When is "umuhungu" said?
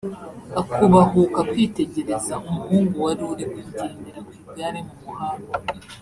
2.47-2.95